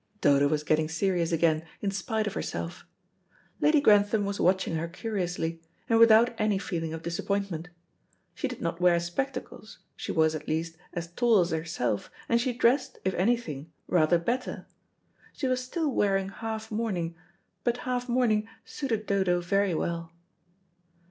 Dodo 0.19 0.47
was 0.47 0.63
getting 0.63 0.89
serious 0.89 1.31
again 1.31 1.63
in 1.79 1.91
spite 1.91 2.25
of 2.25 2.33
herself. 2.33 2.87
Lady 3.59 3.79
Grantham 3.79 4.25
was 4.25 4.39
watching 4.39 4.73
her 4.73 4.87
curiously, 4.87 5.61
and 5.87 5.99
without 5.99 6.33
any 6.39 6.57
feeling 6.57 6.91
of 6.91 7.03
disappointment. 7.03 7.69
She 8.33 8.47
did 8.47 8.61
not 8.63 8.81
wear 8.81 8.99
spectacles, 8.99 9.77
she 9.95 10.11
was, 10.11 10.33
at 10.33 10.47
least, 10.47 10.75
as 10.93 11.11
tall 11.11 11.39
as 11.41 11.51
herself, 11.51 12.09
and 12.27 12.41
she 12.41 12.51
dressed, 12.51 12.97
if 13.05 13.13
anything, 13.13 13.71
rather 13.85 14.17
better. 14.17 14.65
She 15.33 15.47
was 15.47 15.63
still 15.63 15.91
wearing 15.91 16.29
half 16.29 16.71
mourning, 16.71 17.15
but 17.63 17.77
half 17.85 18.09
mourning 18.09 18.47
suited 18.65 19.05
Dodo 19.05 19.39
very 19.39 19.75
well. 19.75 20.11